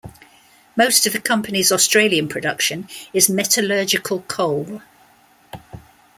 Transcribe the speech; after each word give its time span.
Most 0.75 1.05
of 1.05 1.13
the 1.13 1.19
company's 1.19 1.71
Australian 1.71 2.27
production 2.27 2.89
is 3.13 3.29
metallurgical 3.29 4.23
coal. 4.23 4.81